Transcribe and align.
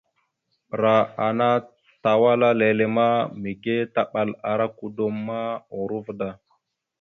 Ɓəra 0.69 0.95
ana 1.25 1.47
tawala 2.03 2.49
lele 2.59 2.85
ma, 2.95 3.07
mige 3.41 3.75
taɓal 3.93 4.29
ara 4.51 4.65
kudom 4.77 5.13
ma, 5.27 5.39
urova 5.79 6.11
da. 6.19 6.29